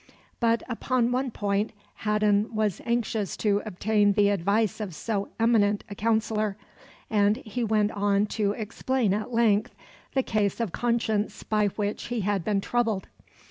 But 0.39 0.63
upon 0.67 1.11
one 1.11 1.29
point 1.29 1.73
Haddon 1.97 2.55
was 2.55 2.81
anxious 2.87 3.37
to 3.37 3.61
obtain 3.67 4.13
the 4.13 4.29
advice 4.29 4.79
of 4.79 4.95
so 4.95 5.29
eminent 5.39 5.83
a 5.91 5.93
counsellor, 5.93 6.57
and 7.11 7.37
he 7.37 7.63
went 7.63 7.91
on 7.91 8.25
to 8.25 8.53
explain 8.53 9.13
at 9.13 9.31
length 9.31 9.75
the 10.15 10.23
case 10.23 10.59
of 10.59 10.71
conscience 10.71 11.43
by 11.43 11.67
which 11.67 12.05
he 12.05 12.21
had 12.21 12.43
been 12.43 12.61
troubled. 12.61 13.09